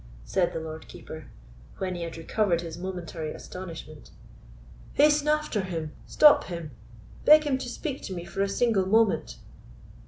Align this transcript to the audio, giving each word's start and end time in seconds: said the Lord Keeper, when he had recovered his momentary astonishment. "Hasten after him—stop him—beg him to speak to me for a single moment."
said 0.25 0.51
the 0.51 0.59
Lord 0.59 0.87
Keeper, 0.87 1.27
when 1.77 1.93
he 1.93 2.01
had 2.01 2.17
recovered 2.17 2.61
his 2.61 2.75
momentary 2.75 3.31
astonishment. 3.33 4.09
"Hasten 4.93 5.27
after 5.27 5.61
him—stop 5.61 6.45
him—beg 6.45 7.43
him 7.43 7.59
to 7.59 7.69
speak 7.69 8.01
to 8.05 8.13
me 8.15 8.25
for 8.25 8.41
a 8.41 8.49
single 8.49 8.87
moment." 8.87 9.37